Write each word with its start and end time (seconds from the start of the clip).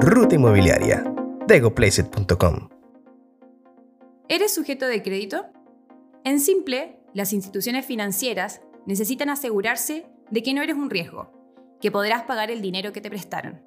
Ruta 0.00 0.36
Inmobiliaria, 0.36 1.02
degoplacet.com. 1.48 2.68
¿Eres 4.28 4.54
sujeto 4.54 4.86
de 4.86 5.02
crédito? 5.02 5.46
En 6.22 6.38
simple, 6.38 7.00
las 7.14 7.32
instituciones 7.32 7.84
financieras 7.84 8.60
necesitan 8.86 9.28
asegurarse 9.28 10.06
de 10.30 10.42
que 10.44 10.54
no 10.54 10.62
eres 10.62 10.76
un 10.76 10.88
riesgo, 10.88 11.32
que 11.80 11.90
podrás 11.90 12.22
pagar 12.22 12.52
el 12.52 12.62
dinero 12.62 12.92
que 12.92 13.00
te 13.00 13.10
prestaron. 13.10 13.60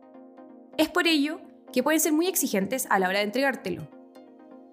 Es 0.77 0.87
por 0.87 1.05
ello 1.05 1.41
que 1.73 1.83
pueden 1.83 1.99
ser 1.99 2.13
muy 2.13 2.27
exigentes 2.27 2.87
a 2.89 2.97
la 2.97 3.09
hora 3.09 3.19
de 3.19 3.25
entregártelo. 3.25 3.89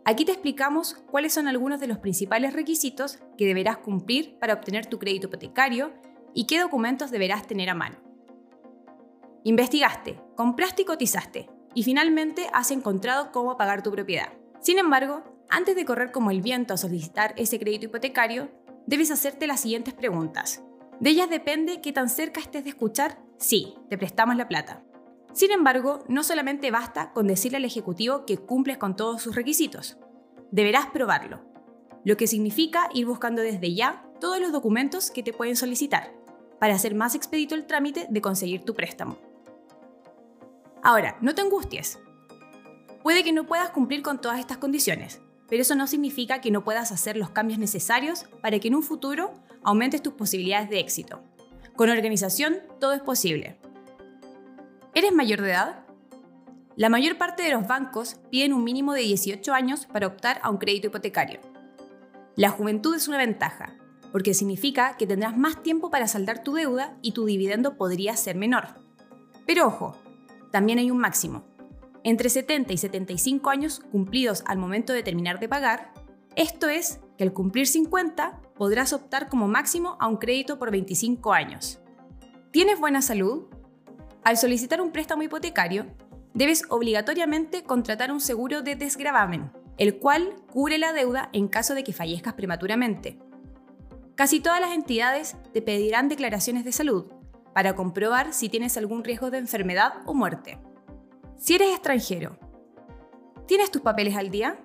Aquí 0.04 0.24
te 0.24 0.32
explicamos 0.32 0.94
cuáles 1.10 1.32
son 1.32 1.48
algunos 1.48 1.80
de 1.80 1.88
los 1.88 1.98
principales 1.98 2.52
requisitos 2.52 3.18
que 3.36 3.46
deberás 3.46 3.78
cumplir 3.78 4.38
para 4.38 4.54
obtener 4.54 4.86
tu 4.86 5.00
crédito 5.00 5.26
hipotecario 5.26 5.92
y 6.34 6.46
qué 6.46 6.60
documentos 6.60 7.10
deberás 7.10 7.48
tener 7.48 7.68
a 7.68 7.74
mano. 7.74 8.07
Investigaste, 9.48 10.20
compraste 10.36 10.82
y 10.82 10.84
cotizaste, 10.84 11.48
y 11.72 11.82
finalmente 11.82 12.50
has 12.52 12.70
encontrado 12.70 13.32
cómo 13.32 13.56
pagar 13.56 13.82
tu 13.82 13.90
propiedad. 13.90 14.28
Sin 14.60 14.78
embargo, 14.78 15.22
antes 15.48 15.74
de 15.74 15.86
correr 15.86 16.12
como 16.12 16.30
el 16.30 16.42
viento 16.42 16.74
a 16.74 16.76
solicitar 16.76 17.32
ese 17.38 17.58
crédito 17.58 17.86
hipotecario, 17.86 18.50
debes 18.86 19.10
hacerte 19.10 19.46
las 19.46 19.60
siguientes 19.60 19.94
preguntas. 19.94 20.62
De 21.00 21.08
ellas 21.08 21.30
depende 21.30 21.80
qué 21.80 21.94
tan 21.94 22.10
cerca 22.10 22.40
estés 22.40 22.64
de 22.64 22.68
escuchar, 22.68 23.22
sí, 23.38 23.74
te 23.88 23.96
prestamos 23.96 24.36
la 24.36 24.48
plata. 24.48 24.84
Sin 25.32 25.50
embargo, 25.50 26.04
no 26.08 26.24
solamente 26.24 26.70
basta 26.70 27.14
con 27.14 27.26
decirle 27.26 27.56
al 27.56 27.64
Ejecutivo 27.64 28.26
que 28.26 28.36
cumples 28.36 28.76
con 28.76 28.96
todos 28.96 29.22
sus 29.22 29.34
requisitos. 29.34 29.96
Deberás 30.50 30.88
probarlo, 30.88 31.40
lo 32.04 32.18
que 32.18 32.26
significa 32.26 32.90
ir 32.92 33.06
buscando 33.06 33.40
desde 33.40 33.74
ya 33.74 34.04
todos 34.20 34.40
los 34.40 34.52
documentos 34.52 35.10
que 35.10 35.22
te 35.22 35.32
pueden 35.32 35.56
solicitar, 35.56 36.12
para 36.60 36.74
hacer 36.74 36.94
más 36.94 37.14
expedito 37.14 37.54
el 37.54 37.66
trámite 37.66 38.08
de 38.10 38.20
conseguir 38.20 38.66
tu 38.66 38.74
préstamo. 38.74 39.26
Ahora, 40.82 41.16
no 41.20 41.34
te 41.34 41.42
angusties. 41.42 41.98
Puede 43.02 43.24
que 43.24 43.32
no 43.32 43.46
puedas 43.46 43.70
cumplir 43.70 44.02
con 44.02 44.20
todas 44.20 44.38
estas 44.38 44.58
condiciones, 44.58 45.20
pero 45.48 45.62
eso 45.62 45.74
no 45.74 45.86
significa 45.86 46.40
que 46.40 46.50
no 46.50 46.64
puedas 46.64 46.92
hacer 46.92 47.16
los 47.16 47.30
cambios 47.30 47.58
necesarios 47.58 48.26
para 48.42 48.58
que 48.58 48.68
en 48.68 48.74
un 48.74 48.82
futuro 48.82 49.32
aumentes 49.62 50.02
tus 50.02 50.12
posibilidades 50.14 50.68
de 50.70 50.80
éxito. 50.80 51.22
Con 51.74 51.90
organización, 51.90 52.58
todo 52.80 52.92
es 52.92 53.00
posible. 53.00 53.58
¿Eres 54.94 55.12
mayor 55.12 55.40
de 55.42 55.50
edad? 55.50 55.84
La 56.76 56.88
mayor 56.88 57.18
parte 57.18 57.42
de 57.42 57.52
los 57.52 57.66
bancos 57.66 58.16
piden 58.30 58.52
un 58.52 58.64
mínimo 58.64 58.92
de 58.94 59.02
18 59.02 59.52
años 59.52 59.86
para 59.86 60.06
optar 60.06 60.38
a 60.42 60.50
un 60.50 60.58
crédito 60.58 60.88
hipotecario. 60.88 61.40
La 62.36 62.50
juventud 62.50 62.94
es 62.94 63.08
una 63.08 63.18
ventaja, 63.18 63.74
porque 64.12 64.34
significa 64.34 64.96
que 64.96 65.06
tendrás 65.06 65.36
más 65.36 65.62
tiempo 65.62 65.90
para 65.90 66.08
saldar 66.08 66.42
tu 66.42 66.54
deuda 66.54 66.96
y 67.02 67.12
tu 67.12 67.26
dividendo 67.26 67.76
podría 67.76 68.16
ser 68.16 68.36
menor. 68.36 68.68
Pero 69.46 69.66
ojo, 69.66 69.96
también 70.50 70.78
hay 70.78 70.90
un 70.90 70.98
máximo. 70.98 71.44
Entre 72.04 72.30
70 72.30 72.72
y 72.72 72.78
75 72.78 73.50
años 73.50 73.80
cumplidos 73.90 74.42
al 74.46 74.58
momento 74.58 74.92
de 74.92 75.02
terminar 75.02 75.40
de 75.40 75.48
pagar, 75.48 75.92
esto 76.36 76.68
es 76.68 77.00
que 77.16 77.24
al 77.24 77.32
cumplir 77.32 77.66
50 77.66 78.40
podrás 78.54 78.92
optar 78.92 79.28
como 79.28 79.48
máximo 79.48 79.96
a 80.00 80.06
un 80.06 80.16
crédito 80.16 80.58
por 80.58 80.70
25 80.70 81.32
años. 81.32 81.80
¿Tienes 82.50 82.78
buena 82.78 83.02
salud? 83.02 83.46
Al 84.24 84.36
solicitar 84.36 84.80
un 84.80 84.92
préstamo 84.92 85.22
hipotecario, 85.22 85.86
debes 86.34 86.62
obligatoriamente 86.70 87.62
contratar 87.64 88.12
un 88.12 88.20
seguro 88.20 88.62
de 88.62 88.76
desgravamen, 88.76 89.50
el 89.76 89.98
cual 89.98 90.36
cubre 90.52 90.78
la 90.78 90.92
deuda 90.92 91.30
en 91.32 91.48
caso 91.48 91.74
de 91.74 91.84
que 91.84 91.92
fallezcas 91.92 92.34
prematuramente. 92.34 93.18
Casi 94.14 94.40
todas 94.40 94.60
las 94.60 94.72
entidades 94.72 95.36
te 95.52 95.62
pedirán 95.62 96.08
declaraciones 96.08 96.64
de 96.64 96.72
salud 96.72 97.06
para 97.58 97.74
comprobar 97.74 98.34
si 98.34 98.48
tienes 98.48 98.76
algún 98.76 99.02
riesgo 99.02 99.32
de 99.32 99.38
enfermedad 99.38 99.94
o 100.06 100.14
muerte. 100.14 100.60
Si 101.38 101.56
eres 101.56 101.70
extranjero, 101.70 102.38
¿tienes 103.48 103.72
tus 103.72 103.82
papeles 103.82 104.14
al 104.14 104.30
día? 104.30 104.60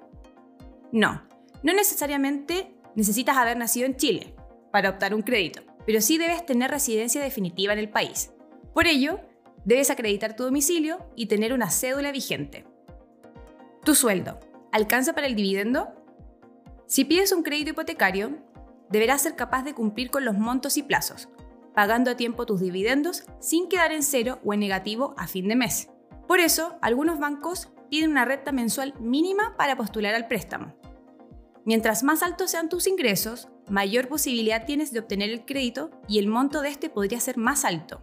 No, 0.92 1.28
no 1.64 1.74
necesariamente 1.74 2.76
necesitas 2.96 3.36
haber 3.36 3.58
nacido 3.58 3.88
en 3.88 3.96
Chile 3.96 4.36
para 4.72 4.92
optar 4.92 5.16
un 5.16 5.24
crédito, 5.24 5.64
pero 5.88 6.02
sí 6.02 6.20
debes 6.20 6.46
tener 6.46 6.70
residencia 6.70 7.20
definitiva 7.20 7.74
en 7.74 7.80
el 7.80 7.90
país. 7.90 8.32
Por 8.76 8.86
ello, 8.86 9.22
debes 9.66 9.90
acreditar 9.90 10.36
tu 10.36 10.44
domicilio 10.44 11.00
y 11.16 11.26
tener 11.26 11.52
una 11.52 11.72
cédula 11.72 12.12
vigente. 12.12 12.68
Tu 13.84 13.96
sueldo, 13.96 14.40
¿alcanza 14.72 15.14
para 15.14 15.26
el 15.26 15.34
dividendo? 15.34 15.96
Si 16.86 17.06
pides 17.06 17.32
un 17.32 17.42
crédito 17.42 17.72
hipotecario, 17.72 18.38
deberás 18.92 19.24
ser 19.24 19.36
capaz 19.36 19.64
de 19.64 19.74
cumplir 19.74 20.12
con 20.12 20.26
los 20.26 20.38
montos 20.38 20.78
y 20.78 20.84
plazos, 20.84 21.28
pagando 21.74 22.12
a 22.12 22.18
tiempo 22.18 22.46
tus 22.46 22.60
dividendos 22.60 23.24
sin 23.40 23.68
quedar 23.68 23.92
en 23.92 24.04
cero 24.04 24.40
o 24.44 24.54
en 24.54 24.60
negativo 24.60 25.14
a 25.18 25.28
fin 25.28 25.48
de 25.48 25.56
mes. 25.56 25.90
Por 26.28 26.40
eso, 26.40 26.78
algunos 26.82 27.20
bancos 27.20 27.70
piden 27.90 28.12
una 28.12 28.26
renta 28.26 28.52
mensual 28.52 28.94
mínima 29.00 29.56
para 29.58 29.78
postular 29.78 30.16
al 30.16 30.28
préstamo. 30.28 30.74
Mientras 31.66 32.04
más 32.04 32.24
altos 32.24 32.52
sean 32.52 32.70
tus 32.70 32.88
ingresos, 32.88 33.50
mayor 33.70 34.08
posibilidad 34.08 34.66
tienes 34.66 34.92
de 34.92 35.00
obtener 35.00 35.30
el 35.30 35.46
crédito 35.46 35.92
y 36.08 36.20
el 36.20 36.28
monto 36.28 36.62
de 36.62 36.70
este 36.70 36.90
podría 36.90 37.20
ser 37.20 37.38
más 37.38 37.66
alto. 37.66 38.02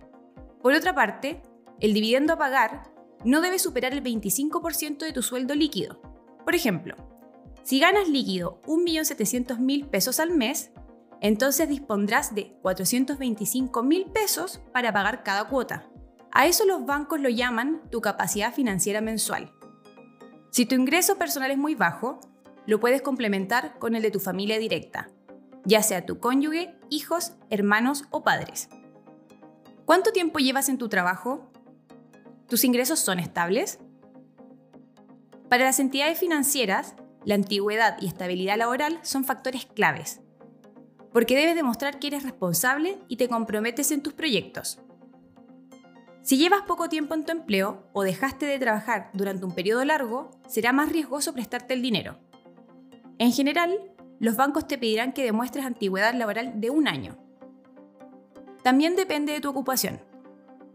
Por 0.62 0.74
otra 0.74 0.94
parte, 0.94 1.42
el 1.80 1.92
dividendo 1.92 2.34
a 2.34 2.38
pagar 2.38 2.92
no 3.24 3.40
debe 3.40 3.58
superar 3.58 3.92
el 3.92 4.02
25% 4.02 4.98
de 4.98 5.12
tu 5.12 5.22
sueldo 5.22 5.54
líquido. 5.54 6.00
Por 6.44 6.54
ejemplo, 6.54 6.94
si 7.62 7.78
ganas 7.78 8.08
líquido 8.08 8.60
1.700.000 8.66 9.90
pesos 9.90 10.20
al 10.20 10.30
mes, 10.30 10.72
entonces 11.20 11.68
dispondrás 11.68 12.34
de 12.34 12.56
425.000 12.62 14.12
pesos 14.12 14.60
para 14.72 14.92
pagar 14.92 15.22
cada 15.22 15.44
cuota. 15.48 15.88
A 16.32 16.46
eso 16.46 16.64
los 16.64 16.86
bancos 16.86 17.20
lo 17.20 17.28
llaman 17.28 17.82
tu 17.90 18.00
capacidad 18.00 18.54
financiera 18.54 19.00
mensual. 19.00 19.52
Si 20.50 20.66
tu 20.66 20.74
ingreso 20.74 21.16
personal 21.16 21.50
es 21.50 21.58
muy 21.58 21.74
bajo, 21.74 22.20
lo 22.66 22.80
puedes 22.80 23.02
complementar 23.02 23.78
con 23.78 23.94
el 23.94 24.02
de 24.02 24.10
tu 24.10 24.20
familia 24.20 24.58
directa, 24.58 25.10
ya 25.64 25.82
sea 25.82 26.06
tu 26.06 26.18
cónyuge, 26.18 26.76
hijos, 26.88 27.34
hermanos 27.50 28.04
o 28.10 28.22
padres. 28.22 28.68
¿Cuánto 29.84 30.12
tiempo 30.12 30.38
llevas 30.38 30.68
en 30.68 30.78
tu 30.78 30.88
trabajo? 30.88 31.50
¿Tus 32.48 32.64
ingresos 32.64 33.00
son 33.00 33.18
estables? 33.18 33.80
Para 35.48 35.64
las 35.64 35.80
entidades 35.80 36.18
financieras, 36.18 36.94
la 37.24 37.34
antigüedad 37.34 37.96
y 38.00 38.06
estabilidad 38.06 38.56
laboral 38.56 39.00
son 39.02 39.24
factores 39.24 39.66
claves, 39.66 40.20
porque 41.12 41.36
debes 41.36 41.54
demostrar 41.54 41.98
que 41.98 42.08
eres 42.08 42.22
responsable 42.22 42.98
y 43.08 43.16
te 43.16 43.28
comprometes 43.28 43.90
en 43.90 44.02
tus 44.02 44.12
proyectos. 44.12 44.80
Si 46.22 46.36
llevas 46.36 46.62
poco 46.62 46.88
tiempo 46.88 47.14
en 47.14 47.24
tu 47.24 47.32
empleo 47.32 47.88
o 47.92 48.02
dejaste 48.02 48.46
de 48.46 48.58
trabajar 48.58 49.10
durante 49.14 49.44
un 49.44 49.54
periodo 49.54 49.84
largo, 49.84 50.30
será 50.46 50.72
más 50.72 50.92
riesgoso 50.92 51.32
prestarte 51.32 51.74
el 51.74 51.82
dinero. 51.82 52.18
En 53.18 53.32
general, 53.32 53.76
los 54.18 54.36
bancos 54.36 54.66
te 54.66 54.78
pedirán 54.78 55.12
que 55.12 55.24
demuestres 55.24 55.64
antigüedad 55.64 56.14
laboral 56.14 56.60
de 56.60 56.70
un 56.70 56.88
año. 56.88 57.16
También 58.62 58.96
depende 58.96 59.32
de 59.32 59.40
tu 59.40 59.48
ocupación. 59.48 60.00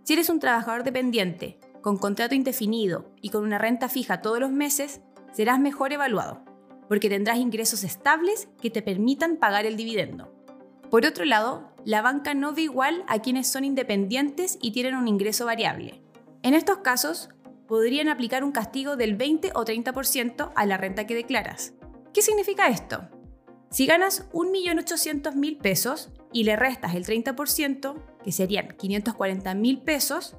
Si 0.03 0.13
eres 0.13 0.29
un 0.29 0.39
trabajador 0.39 0.83
dependiente, 0.83 1.59
con 1.81 1.97
contrato 1.97 2.33
indefinido 2.33 3.11
y 3.21 3.29
con 3.29 3.43
una 3.43 3.59
renta 3.59 3.87
fija 3.87 4.21
todos 4.21 4.39
los 4.39 4.51
meses, 4.51 5.01
serás 5.31 5.59
mejor 5.59 5.93
evaluado, 5.93 6.43
porque 6.87 7.09
tendrás 7.09 7.37
ingresos 7.37 7.83
estables 7.83 8.47
que 8.61 8.69
te 8.69 8.81
permitan 8.81 9.37
pagar 9.37 9.65
el 9.65 9.77
dividendo. 9.77 10.31
Por 10.89 11.05
otro 11.05 11.25
lado, 11.25 11.71
la 11.83 12.01
banca 12.01 12.33
no 12.33 12.53
ve 12.53 12.63
igual 12.63 13.03
a 13.07 13.19
quienes 13.19 13.47
son 13.47 13.65
independientes 13.65 14.57
y 14.61 14.71
tienen 14.71 14.95
un 14.95 15.07
ingreso 15.07 15.45
variable. 15.45 16.01
En 16.43 16.53
estos 16.53 16.77
casos, 16.79 17.29
podrían 17.67 18.09
aplicar 18.09 18.43
un 18.43 18.51
castigo 18.51 18.95
del 18.95 19.15
20 19.15 19.51
o 19.55 19.65
30% 19.65 20.51
a 20.55 20.65
la 20.65 20.77
renta 20.77 21.07
que 21.07 21.15
declaras. 21.15 21.73
¿Qué 22.13 22.21
significa 22.21 22.69
esto? 22.69 23.09
Si 23.71 23.87
ganas 23.87 24.29
1.800.000 24.31 25.57
pesos 25.57 26.11
y 26.31 26.43
le 26.43 26.55
restas 26.55 26.95
el 26.95 27.05
30%, 27.05 27.95
que 28.23 28.31
serían 28.31 28.69
540.000 28.69 29.83
pesos, 29.83 30.37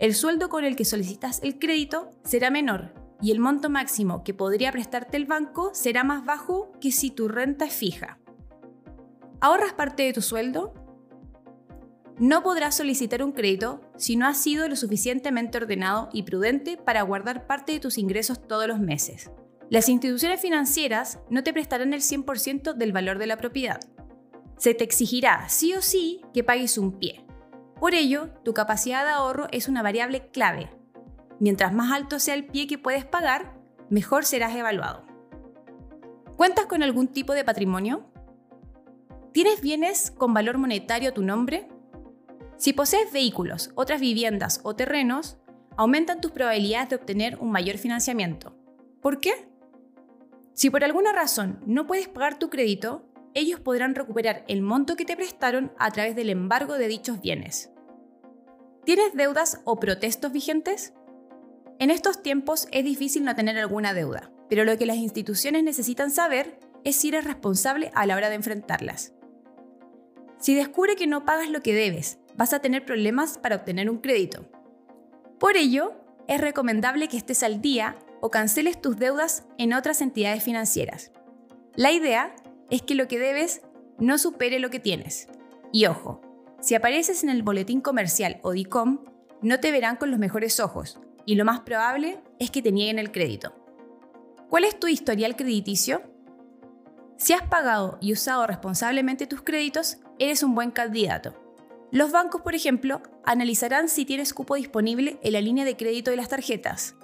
el 0.00 0.14
sueldo 0.14 0.48
con 0.48 0.64
el 0.64 0.76
que 0.76 0.84
solicitas 0.84 1.40
el 1.42 1.58
crédito 1.58 2.12
será 2.24 2.50
menor 2.50 3.03
y 3.24 3.30
el 3.30 3.40
monto 3.40 3.70
máximo 3.70 4.22
que 4.22 4.34
podría 4.34 4.70
prestarte 4.70 5.16
el 5.16 5.24
banco 5.24 5.70
será 5.72 6.04
más 6.04 6.26
bajo 6.26 6.72
que 6.78 6.92
si 6.92 7.10
tu 7.10 7.26
renta 7.26 7.64
es 7.64 7.72
fija. 7.72 8.18
¿Ahorras 9.40 9.72
parte 9.72 10.02
de 10.02 10.12
tu 10.12 10.20
sueldo? 10.20 10.74
No 12.18 12.42
podrás 12.42 12.76
solicitar 12.76 13.24
un 13.24 13.32
crédito 13.32 13.80
si 13.96 14.16
no 14.16 14.26
has 14.26 14.36
sido 14.36 14.68
lo 14.68 14.76
suficientemente 14.76 15.56
ordenado 15.56 16.10
y 16.12 16.24
prudente 16.24 16.76
para 16.76 17.00
guardar 17.00 17.46
parte 17.46 17.72
de 17.72 17.80
tus 17.80 17.96
ingresos 17.96 18.46
todos 18.46 18.68
los 18.68 18.78
meses. 18.78 19.30
Las 19.70 19.88
instituciones 19.88 20.42
financieras 20.42 21.18
no 21.30 21.42
te 21.42 21.54
prestarán 21.54 21.94
el 21.94 22.02
100% 22.02 22.74
del 22.74 22.92
valor 22.92 23.16
de 23.16 23.26
la 23.26 23.38
propiedad. 23.38 23.80
Se 24.58 24.74
te 24.74 24.84
exigirá 24.84 25.48
sí 25.48 25.72
o 25.72 25.80
sí 25.80 26.20
que 26.34 26.44
pagues 26.44 26.76
un 26.76 26.98
pie. 26.98 27.24
Por 27.80 27.94
ello, 27.94 28.28
tu 28.44 28.52
capacidad 28.52 29.02
de 29.02 29.12
ahorro 29.12 29.46
es 29.50 29.66
una 29.66 29.82
variable 29.82 30.28
clave 30.28 30.68
Mientras 31.40 31.72
más 31.72 31.92
alto 31.92 32.18
sea 32.18 32.34
el 32.34 32.46
pie 32.46 32.66
que 32.66 32.78
puedes 32.78 33.04
pagar, 33.04 33.58
mejor 33.90 34.24
serás 34.24 34.54
evaluado. 34.54 35.04
¿Cuentas 36.36 36.66
con 36.66 36.82
algún 36.82 37.08
tipo 37.08 37.32
de 37.32 37.44
patrimonio? 37.44 38.06
¿Tienes 39.32 39.60
bienes 39.60 40.10
con 40.10 40.34
valor 40.34 40.58
monetario 40.58 41.10
a 41.10 41.14
tu 41.14 41.22
nombre? 41.22 41.68
Si 42.56 42.72
posees 42.72 43.12
vehículos, 43.12 43.70
otras 43.74 44.00
viviendas 44.00 44.60
o 44.62 44.76
terrenos, 44.76 45.38
aumentan 45.76 46.20
tus 46.20 46.30
probabilidades 46.30 46.90
de 46.90 46.96
obtener 46.96 47.38
un 47.40 47.50
mayor 47.50 47.78
financiamiento. 47.78 48.56
¿Por 49.00 49.20
qué? 49.20 49.48
Si 50.52 50.70
por 50.70 50.84
alguna 50.84 51.12
razón 51.12 51.60
no 51.66 51.86
puedes 51.86 52.08
pagar 52.08 52.38
tu 52.38 52.48
crédito, 52.48 53.08
ellos 53.34 53.58
podrán 53.58 53.96
recuperar 53.96 54.44
el 54.46 54.62
monto 54.62 54.94
que 54.94 55.04
te 55.04 55.16
prestaron 55.16 55.72
a 55.78 55.90
través 55.90 56.14
del 56.14 56.30
embargo 56.30 56.74
de 56.74 56.86
dichos 56.86 57.20
bienes. 57.20 57.72
¿Tienes 58.84 59.14
deudas 59.14 59.60
o 59.64 59.80
protestos 59.80 60.30
vigentes? 60.30 60.94
En 61.80 61.90
estos 61.90 62.22
tiempos 62.22 62.68
es 62.70 62.84
difícil 62.84 63.24
no 63.24 63.34
tener 63.34 63.58
alguna 63.58 63.94
deuda, 63.94 64.30
pero 64.48 64.64
lo 64.64 64.78
que 64.78 64.86
las 64.86 64.96
instituciones 64.96 65.64
necesitan 65.64 66.10
saber 66.10 66.58
es 66.84 66.96
si 66.96 67.08
eres 67.08 67.24
responsable 67.24 67.90
a 67.94 68.06
la 68.06 68.16
hora 68.16 68.28
de 68.28 68.36
enfrentarlas. 68.36 69.12
Si 70.38 70.54
descubre 70.54 70.94
que 70.94 71.06
no 71.06 71.24
pagas 71.24 71.48
lo 71.48 71.62
que 71.62 71.74
debes, 71.74 72.18
vas 72.36 72.52
a 72.52 72.60
tener 72.60 72.84
problemas 72.84 73.38
para 73.38 73.56
obtener 73.56 73.90
un 73.90 73.98
crédito. 73.98 74.46
Por 75.40 75.56
ello, 75.56 75.94
es 76.28 76.40
recomendable 76.40 77.08
que 77.08 77.16
estés 77.16 77.42
al 77.42 77.60
día 77.60 77.96
o 78.20 78.30
canceles 78.30 78.80
tus 78.80 78.96
deudas 78.96 79.44
en 79.58 79.72
otras 79.72 80.00
entidades 80.00 80.44
financieras. 80.44 81.10
La 81.74 81.90
idea 81.90 82.36
es 82.70 82.82
que 82.82 82.94
lo 82.94 83.08
que 83.08 83.18
debes 83.18 83.62
no 83.98 84.18
supere 84.18 84.58
lo 84.58 84.70
que 84.70 84.80
tienes. 84.80 85.28
Y 85.72 85.86
ojo, 85.86 86.20
si 86.60 86.74
apareces 86.74 87.24
en 87.24 87.30
el 87.30 87.42
boletín 87.42 87.80
comercial 87.80 88.38
o 88.42 88.52
DICOM, 88.52 89.04
no 89.42 89.60
te 89.60 89.72
verán 89.72 89.96
con 89.96 90.10
los 90.10 90.20
mejores 90.20 90.60
ojos 90.60 91.00
y 91.26 91.34
lo 91.34 91.44
más 91.44 91.60
probable 91.60 92.20
es 92.38 92.50
que 92.50 92.62
te 92.62 92.72
nieguen 92.72 92.98
el 92.98 93.12
crédito. 93.12 93.54
¿Cuál 94.48 94.64
es 94.64 94.78
tu 94.78 94.86
historial 94.86 95.36
crediticio? 95.36 96.02
Si 97.16 97.32
has 97.32 97.42
pagado 97.42 97.98
y 98.00 98.12
usado 98.12 98.46
responsablemente 98.46 99.26
tus 99.26 99.42
créditos, 99.42 99.98
eres 100.18 100.42
un 100.42 100.54
buen 100.54 100.70
candidato. 100.70 101.34
Los 101.90 102.10
bancos, 102.10 102.42
por 102.42 102.54
ejemplo, 102.54 103.02
analizarán 103.24 103.88
si 103.88 104.04
tienes 104.04 104.34
cupo 104.34 104.56
disponible 104.56 105.18
en 105.22 105.32
la 105.32 105.40
línea 105.40 105.64
de 105.64 105.76
crédito 105.76 106.10
de 106.10 106.16
las 106.16 106.28
tarjetas. 106.28 106.96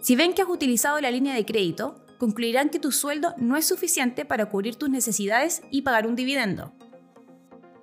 Si 0.00 0.16
ven 0.16 0.34
que 0.34 0.42
has 0.42 0.48
utilizado 0.48 1.00
la 1.00 1.10
línea 1.10 1.34
de 1.34 1.46
crédito, 1.46 2.04
concluirán 2.18 2.70
que 2.70 2.78
tu 2.78 2.92
sueldo 2.92 3.34
no 3.38 3.56
es 3.56 3.66
suficiente 3.66 4.24
para 4.24 4.46
cubrir 4.46 4.76
tus 4.76 4.90
necesidades 4.90 5.62
y 5.70 5.82
pagar 5.82 6.06
un 6.06 6.16
dividendo. 6.16 6.72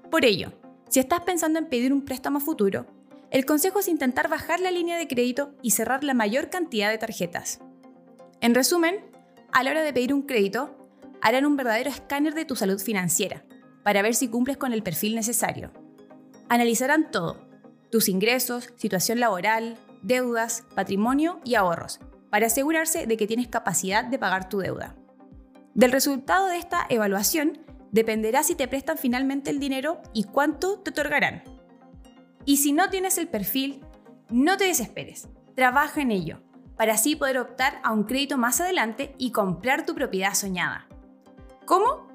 Por 0.09 0.25
ello, 0.25 0.51
si 0.89 0.99
estás 0.99 1.21
pensando 1.21 1.57
en 1.57 1.67
pedir 1.67 1.93
un 1.93 2.03
préstamo 2.03 2.39
futuro, 2.39 2.85
el 3.31 3.45
consejo 3.45 3.79
es 3.79 3.87
intentar 3.87 4.27
bajar 4.27 4.59
la 4.59 4.71
línea 4.71 4.97
de 4.97 5.07
crédito 5.07 5.53
y 5.61 5.71
cerrar 5.71 6.03
la 6.03 6.13
mayor 6.13 6.49
cantidad 6.49 6.91
de 6.91 6.97
tarjetas. 6.97 7.61
En 8.41 8.53
resumen, 8.53 8.99
a 9.53 9.63
la 9.63 9.71
hora 9.71 9.83
de 9.83 9.93
pedir 9.93 10.13
un 10.13 10.23
crédito, 10.23 10.77
harán 11.21 11.45
un 11.45 11.55
verdadero 11.55 11.89
escáner 11.89 12.33
de 12.33 12.43
tu 12.43 12.57
salud 12.57 12.79
financiera 12.79 13.45
para 13.83 14.01
ver 14.01 14.15
si 14.15 14.27
cumples 14.27 14.57
con 14.57 14.73
el 14.73 14.83
perfil 14.83 15.15
necesario. 15.15 15.71
Analizarán 16.49 17.09
todo, 17.09 17.47
tus 17.89 18.09
ingresos, 18.09 18.73
situación 18.75 19.21
laboral, 19.21 19.77
deudas, 20.01 20.65
patrimonio 20.75 21.39
y 21.45 21.55
ahorros, 21.55 22.01
para 22.29 22.47
asegurarse 22.47 23.07
de 23.07 23.15
que 23.15 23.27
tienes 23.27 23.47
capacidad 23.47 24.03
de 24.03 24.19
pagar 24.19 24.49
tu 24.49 24.59
deuda. 24.59 24.95
Del 25.73 25.93
resultado 25.93 26.47
de 26.47 26.57
esta 26.57 26.85
evaluación 26.89 27.59
dependerá 27.91 28.43
si 28.43 28.55
te 28.55 28.67
prestan 28.67 28.97
finalmente 28.97 29.51
el 29.51 29.59
dinero 29.59 30.01
y 30.13 30.25
cuánto 30.25 30.79
te 30.79 30.89
otorgarán. 30.89 31.43
Y 32.45 32.57
si 32.57 32.73
no 32.73 32.89
tienes 32.89 33.17
el 33.17 33.27
perfil, 33.27 33.85
no 34.29 34.57
te 34.57 34.65
desesperes, 34.65 35.27
trabaja 35.55 36.01
en 36.01 36.11
ello, 36.11 36.41
para 36.75 36.93
así 36.93 37.15
poder 37.15 37.37
optar 37.37 37.79
a 37.83 37.91
un 37.91 38.03
crédito 38.03 38.37
más 38.37 38.61
adelante 38.61 39.13
y 39.17 39.31
comprar 39.31 39.85
tu 39.85 39.93
propiedad 39.93 40.33
soñada. 40.33 40.87
¿Cómo? 41.65 42.07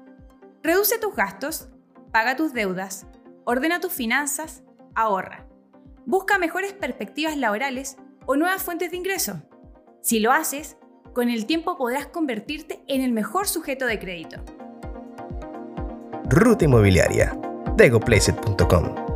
Reduce 0.63 0.99
tus 0.99 1.15
gastos, 1.15 1.69
paga 2.11 2.35
tus 2.35 2.53
deudas, 2.53 3.07
ordena 3.45 3.79
tus 3.79 3.93
finanzas, 3.93 4.63
ahorra. 4.95 5.47
Busca 6.05 6.37
mejores 6.37 6.73
perspectivas 6.73 7.37
laborales 7.37 7.97
o 8.25 8.35
nuevas 8.35 8.63
fuentes 8.63 8.91
de 8.91 8.97
ingreso. 8.97 9.41
Si 10.01 10.19
lo 10.19 10.31
haces, 10.31 10.77
con 11.13 11.29
el 11.29 11.45
tiempo 11.45 11.77
podrás 11.77 12.07
convertirte 12.07 12.83
en 12.87 13.01
el 13.01 13.11
mejor 13.11 13.47
sujeto 13.47 13.85
de 13.85 13.99
crédito. 13.99 14.37
Ruta 16.29 16.65
Inmobiliaria. 16.65 17.37
DegoPlacet.com 17.75 19.06